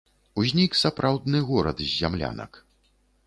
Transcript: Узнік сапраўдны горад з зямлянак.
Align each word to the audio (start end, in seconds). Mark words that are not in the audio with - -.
Узнік 0.43 0.77
сапраўдны 0.83 1.43
горад 1.51 1.77
з 1.85 1.91
зямлянак. 1.99 2.51